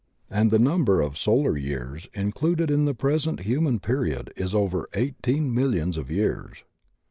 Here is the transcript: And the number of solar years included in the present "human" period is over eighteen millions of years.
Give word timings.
And 0.31 0.49
the 0.49 0.57
number 0.57 0.99
of 0.99 1.15
solar 1.15 1.55
years 1.55 2.07
included 2.15 2.71
in 2.71 2.85
the 2.85 2.95
present 2.95 3.41
"human" 3.41 3.79
period 3.79 4.33
is 4.35 4.55
over 4.55 4.89
eighteen 4.95 5.53
millions 5.53 5.95
of 5.95 6.09
years. 6.09 6.63